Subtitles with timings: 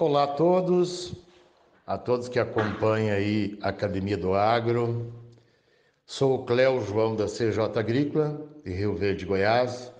[0.00, 1.12] Olá a todos,
[1.86, 5.12] a todos que acompanham aí a Academia do Agro.
[6.06, 9.92] Sou o Cléo João da CJ Agrícola, de Rio Verde, Goiás.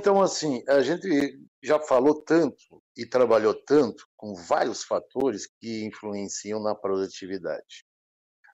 [0.00, 6.60] Então, assim, a gente já falou tanto e trabalhou tanto com vários fatores que influenciam
[6.60, 7.86] na produtividade,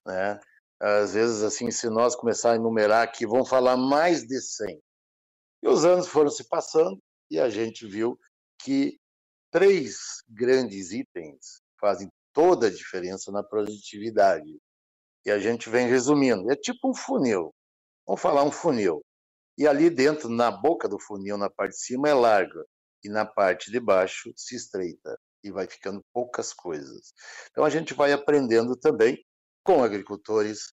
[0.07, 0.39] né?
[0.79, 4.79] Às vezes, assim, se nós começar a enumerar aqui, vão falar mais de 100.
[5.63, 8.21] E os anos foram se passando e a gente viu
[8.63, 9.01] que
[9.51, 14.59] três grandes itens fazem toda a diferença na produtividade.
[15.25, 16.51] E a gente vem resumindo.
[16.51, 17.55] É tipo um funil.
[18.07, 19.03] Vamos falar um funil.
[19.57, 22.65] E ali dentro, na boca do funil, na parte de cima, é larga.
[23.03, 25.19] E na parte de baixo, se estreita.
[25.43, 27.13] E vai ficando poucas coisas.
[27.51, 29.23] Então a gente vai aprendendo também
[29.63, 30.73] com agricultores,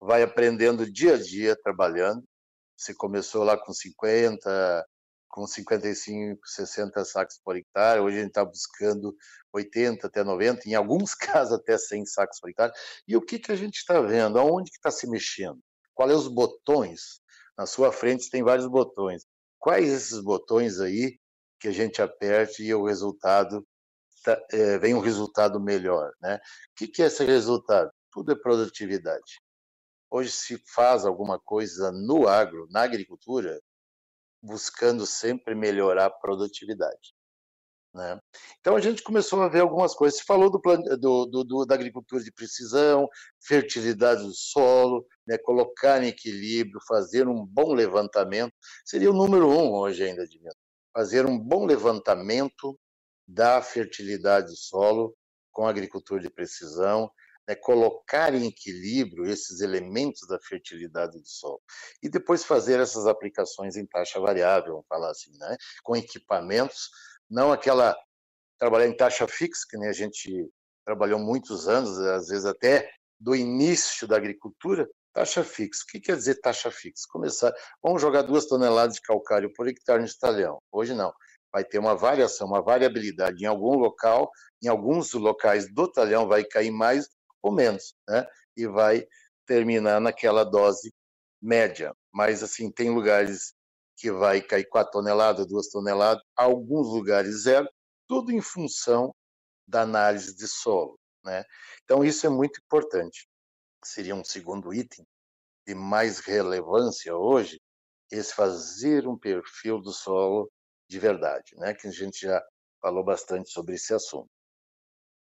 [0.00, 2.22] vai aprendendo dia a dia, trabalhando.
[2.76, 4.86] Você começou lá com 50,
[5.34, 7.98] com 55, 60 sacos por hectare.
[7.98, 9.16] Hoje a gente está buscando
[9.52, 12.72] 80 até 90, em alguns casos até 100 sacos por hectare.
[13.08, 14.38] E o que, que a gente está vendo?
[14.38, 15.58] Aonde que está se mexendo?
[15.92, 17.20] Quais são os botões?
[17.58, 19.26] Na sua frente tem vários botões.
[19.58, 21.18] Quais esses botões aí
[21.58, 23.66] que a gente aperte e o resultado
[24.22, 26.36] tá, é, vem um resultado melhor, né?
[26.36, 26.40] O
[26.76, 27.90] que, que é esse resultado?
[28.12, 29.40] Tudo é produtividade.
[30.08, 33.60] Hoje se faz alguma coisa no agro, na agricultura,
[34.44, 37.14] buscando sempre melhorar a produtividade.
[37.94, 38.20] Né?
[38.60, 40.18] Então a gente começou a ver algumas coisas.
[40.18, 40.60] Se falou do,
[40.98, 43.08] do, do, do, da agricultura de precisão,
[43.40, 45.38] fertilidade do solo, né?
[45.38, 48.52] colocar em equilíbrio, fazer um bom levantamento.
[48.84, 50.40] Seria o número um hoje ainda, de
[50.92, 52.78] Fazer um bom levantamento
[53.26, 55.16] da fertilidade do solo
[55.50, 57.10] com agricultura de precisão,
[57.48, 61.60] né, colocar em equilíbrio esses elementos da fertilidade do solo
[62.02, 66.88] e depois fazer essas aplicações em taxa variável, vamos falar assim, né, com equipamentos,
[67.30, 67.96] não aquela
[68.58, 70.48] trabalhar em taxa fixa, que nem a gente
[70.84, 75.82] trabalhou muitos anos, às vezes até do início da agricultura, taxa fixa.
[75.84, 77.06] O que quer dizer taxa fixa?
[77.10, 77.52] Começar,
[77.82, 80.58] vamos jogar duas toneladas de calcário por hectare no estalhão.
[80.70, 81.12] Hoje não
[81.54, 84.28] vai ter uma variação, uma variabilidade em algum local,
[84.60, 87.08] em alguns locais do talhão vai cair mais,
[87.44, 88.26] ou menos, né?
[88.56, 89.06] E vai
[89.46, 90.92] terminar naquela dose
[91.40, 91.94] média.
[92.10, 93.54] Mas, assim, tem lugares
[93.96, 97.68] que vai cair 4 toneladas, 2 toneladas, alguns lugares zero,
[98.08, 99.14] tudo em função
[99.68, 101.44] da análise de solo, né?
[101.84, 103.28] Então, isso é muito importante.
[103.84, 105.06] Seria um segundo item
[105.66, 107.60] de mais relevância hoje,
[108.10, 110.50] esse fazer um perfil do solo
[110.88, 111.74] de verdade, né?
[111.74, 112.42] Que a gente já
[112.80, 114.30] falou bastante sobre esse assunto.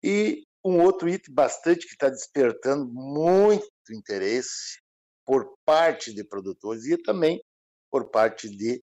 [0.03, 4.81] E um outro item bastante que está despertando muito interesse
[5.25, 7.43] por parte de produtores e também
[7.91, 8.83] por parte de,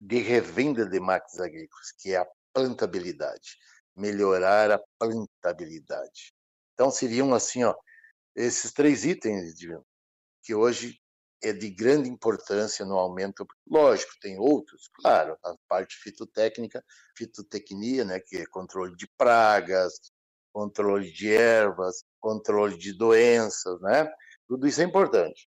[0.00, 3.56] de revenda de máquinas agrícolas, que é a plantabilidade,
[3.96, 6.32] melhorar a plantabilidade.
[6.74, 7.74] Então seriam assim, ó,
[8.34, 9.54] esses três itens
[10.42, 11.00] que hoje
[11.42, 13.46] é de grande importância no aumento.
[13.66, 16.82] Lógico, tem outros, claro, a parte fitotécnica,
[17.16, 19.94] fitotecnia, né, que é controle de pragas,
[20.54, 24.08] controle de ervas, controle de doenças, né?
[24.46, 25.50] Tudo isso é importante,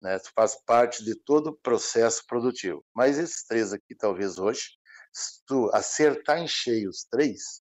[0.00, 0.16] né?
[0.16, 2.84] Isso faz parte de todo o processo produtivo.
[2.94, 4.76] Mas esses três aqui, talvez hoje,
[5.10, 7.62] se tu acertar em cheio os três,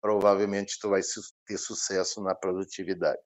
[0.00, 1.00] provavelmente tu vai
[1.44, 3.20] ter sucesso na produtividade.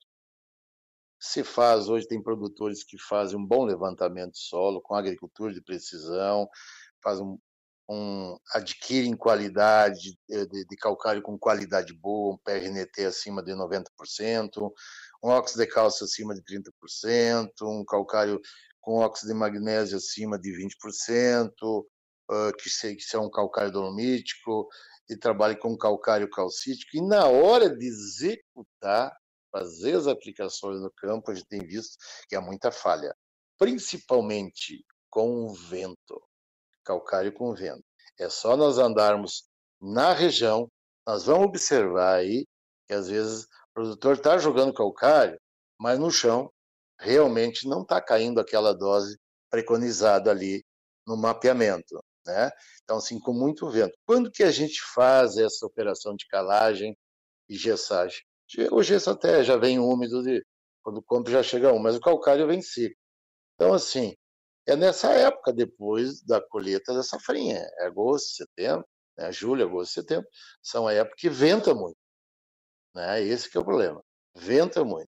[1.21, 5.63] Se faz, hoje tem produtores que fazem um bom levantamento de solo com agricultura de
[5.63, 6.49] precisão,
[7.03, 7.39] faz um,
[7.89, 14.73] um, adquirem qualidade de, de, calcário com qualidade boa, um PRNT acima de 90%,
[15.23, 18.41] um óxido de cálcio acima de 30%, um calcário
[18.81, 24.69] com óxido de magnésio acima de 20%, uh, que, se, que um calcário dolomítico,
[25.09, 29.15] e trabalhe com calcário calcítico, e na hora de executar,
[29.51, 33.15] fazer as aplicações no campo, a gente tem visto que há muita falha,
[33.59, 36.23] principalmente com o vento
[36.85, 37.85] calcário com vento.
[38.19, 39.45] É só nós andarmos
[39.81, 40.69] na região,
[41.07, 42.47] nós vamos observar aí
[42.87, 45.39] que às vezes o produtor está jogando calcário,
[45.79, 46.51] mas no chão
[47.01, 49.19] realmente não está caindo aquela dose
[49.51, 50.65] preconizada ali
[51.07, 52.51] no mapeamento, né?
[52.85, 53.97] Então, assim, com muito vento.
[54.07, 56.97] Quando que a gente faz essa operação de calagem
[57.49, 58.21] e gessagem?
[58.71, 60.45] O gesso até já vem úmido, de,
[60.83, 62.95] quando compra já chega um, mas o calcário vem seco.
[63.55, 64.15] Então, assim,
[64.67, 68.87] é nessa época, depois da colheita da safrinha, é agosto, setembro,
[69.17, 69.33] né?
[69.33, 70.29] julho, agosto, setembro,
[70.63, 71.99] são a época que venta muito.
[72.95, 73.23] Né?
[73.23, 74.03] Esse que é o problema,
[74.35, 75.11] venta muito.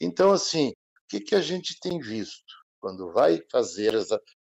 [0.00, 0.74] Então, assim, o
[1.08, 4.08] que, que a gente tem visto quando vai fazer as,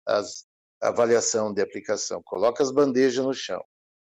[0.06, 0.45] as
[0.81, 2.22] avaliação de aplicação?
[2.24, 3.63] Coloca as bandejas no chão,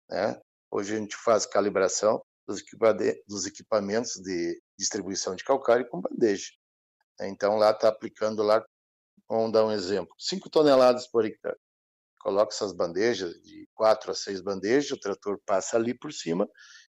[0.10, 0.40] né?
[0.70, 6.50] Hoje a gente faz calibração dos, equipamentos de distribuição de calcário com bandeja.
[7.22, 8.64] Então lá está aplicando lá,
[9.30, 11.58] vamos dar um exemplo, 5 toneladas por hectare.
[12.20, 16.48] Coloca essas bandejas, de 4 a 6 bandejas, o trator passa ali por cima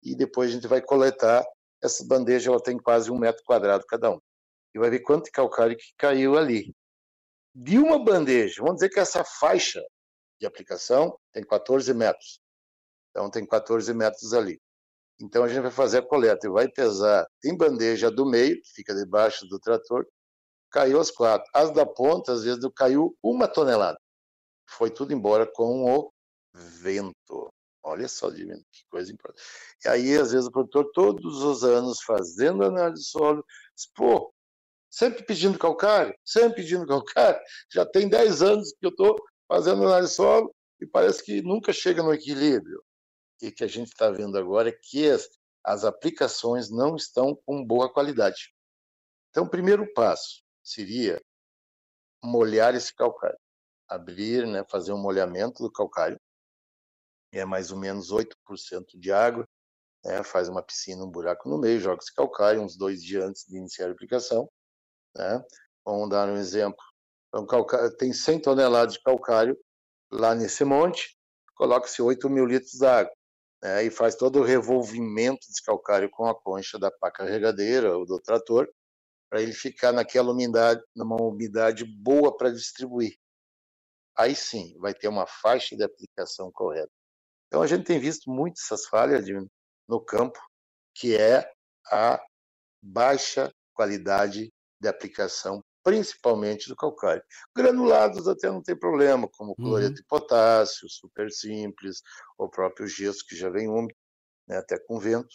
[0.03, 1.45] e depois a gente vai coletar.
[1.83, 4.21] Essa bandeja ela tem quase um metro quadrado cada um.
[4.75, 6.75] E vai ver quanto de calcário que caiu ali.
[7.55, 9.83] De uma bandeja, vamos dizer que essa faixa
[10.41, 12.41] de aplicação tem 14 metros.
[13.11, 14.61] Então tem 14 metros ali.
[15.21, 17.27] Então a gente vai fazer a coleta e vai pesar.
[17.41, 20.07] Tem bandeja do meio, que fica debaixo do trator,
[20.71, 21.49] caiu as quatro.
[21.55, 23.99] As da ponta, às vezes, caiu uma tonelada.
[24.69, 26.13] Foi tudo embora com o
[26.55, 27.53] vento.
[27.83, 29.43] Olha só, Divino, que coisa importante.
[29.85, 33.45] E aí, às vezes, o produtor, todos os anos, fazendo análise de solo,
[33.75, 34.33] diz, pô,
[34.91, 37.41] sempre pedindo calcário, sempre pedindo calcário.
[37.73, 39.17] Já tem 10 anos que eu estou
[39.49, 42.83] fazendo análise de solo e parece que nunca chega no equilíbrio
[43.43, 45.29] e que a gente está vendo agora é que as,
[45.65, 48.53] as aplicações não estão com boa qualidade.
[49.31, 51.21] Então, primeiro passo seria
[52.23, 53.39] molhar esse calcário,
[53.89, 56.21] abrir, né, fazer um molhamento do calcário,
[57.33, 59.47] é mais ou menos 8% de água,
[60.05, 63.45] né, faz uma piscina, um buraco no meio, joga esse calcário uns dois dias antes
[63.47, 64.51] de iniciar a aplicação.
[65.17, 65.45] Né?
[65.85, 66.83] Vamos dar um exemplo.
[67.29, 69.59] Então, calcário, tem 100 toneladas de calcário
[70.11, 71.17] lá nesse monte,
[71.55, 73.13] coloca-se 8 mil litros de água
[73.63, 78.05] né, e faz todo o revolvimento desse calcário com a concha da pá carregadeira ou
[78.05, 78.69] do trator,
[79.31, 83.17] para ele ficar naquela umidade, numa umidade boa para distribuir.
[84.17, 86.91] Aí sim, vai ter uma faixa de aplicação correta.
[87.47, 89.35] Então a gente tem visto muito essas falhas de,
[89.89, 90.39] no campo,
[90.95, 91.49] que é
[91.87, 92.21] a
[92.83, 97.23] baixa qualidade de aplicação principalmente do calcário.
[97.57, 99.95] Granulados até não tem problema, como cloreto uhum.
[99.95, 102.03] de potássio, super simples,
[102.37, 103.97] o próprio gesso que já vem úmido,
[104.47, 105.35] né, até com vento,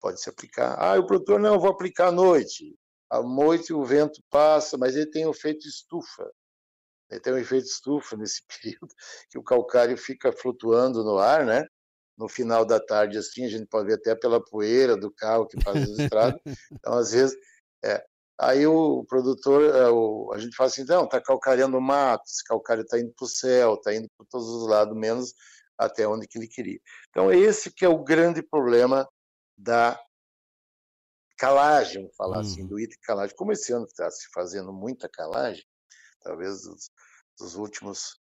[0.00, 0.76] pode se aplicar.
[0.78, 2.76] Ah, o produtor, não, vou aplicar à noite.
[3.10, 6.30] À noite o vento passa, mas ele tem o efeito estufa.
[7.10, 8.92] Ele tem um efeito estufa nesse período,
[9.30, 11.66] que o calcário fica flutuando no ar, né?
[12.18, 15.62] No final da tarde, assim, a gente pode ver até pela poeira do carro que
[15.62, 16.40] faz as estradas.
[16.72, 17.36] Então, às vezes,
[17.84, 18.02] é,
[18.38, 22.82] Aí o produtor, é, a gente fala assim, não, está calcareando o mato, esse calcário
[22.82, 25.32] está indo para o céu, está indo para todos os lados, menos
[25.78, 26.78] até onde que ele queria.
[27.08, 29.08] Então, esse que é o grande problema
[29.56, 29.98] da
[31.36, 32.68] calagem, vamos falar assim, uhum.
[32.68, 33.36] do item calagem.
[33.36, 35.64] Como esse ano está se fazendo muita calagem,
[36.20, 36.90] talvez dos,
[37.38, 38.20] dos, últimos,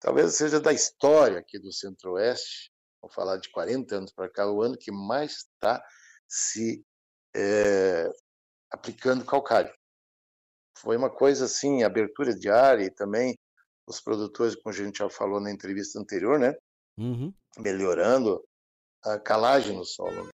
[0.00, 2.70] talvez seja da história aqui do Centro-Oeste,
[3.00, 5.82] vamos falar de 40 anos para cá, o ano que mais está
[6.28, 6.84] se
[7.34, 8.10] é,
[8.70, 9.72] aplicando calcário.
[10.78, 13.38] Foi uma coisa assim, abertura de área e também
[13.86, 16.54] os produtores, como a gente já falou na entrevista anterior, né?
[16.98, 17.32] Uhum.
[17.58, 18.44] Melhorando
[19.02, 20.28] a calagem no solo.